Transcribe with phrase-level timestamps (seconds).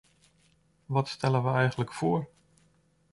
[0.85, 2.29] Wat stellen we eigenlijk voor?